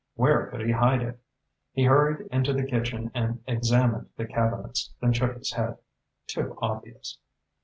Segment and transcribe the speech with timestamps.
[0.15, 1.19] Where could he hide it?
[1.73, 5.77] He hurried into the kitchen and examined the cabinets, then shook his head.
[6.25, 7.19] Too obvious.